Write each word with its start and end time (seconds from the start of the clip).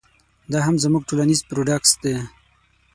دا 0.51 0.59
هم 0.67 0.75
زموږ 0.83 1.03
ټولنیز 1.09 1.41
پراډوکس 1.47 1.91
دی. 2.03 2.15